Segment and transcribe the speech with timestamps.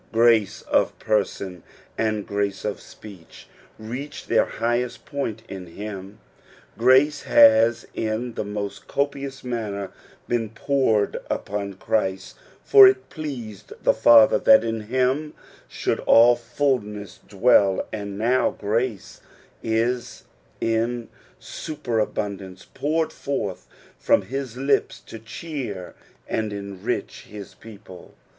[0.11, 1.61] Grace of person
[1.95, 6.17] and grace of speech reach their highest point in him.
[6.75, 9.91] Grace has in the mo?t copious manner
[10.27, 15.35] been poured upon Christ, for it pleased the Father that in him
[15.67, 19.21] should all fulness dwell, and now grace
[19.61, 20.23] is
[20.59, 23.67] in superabundance, poured forth
[23.99, 25.93] from his lips to cheer
[26.27, 28.15] and enrich his people.